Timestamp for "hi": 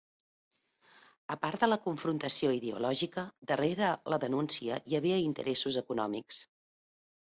4.93-5.01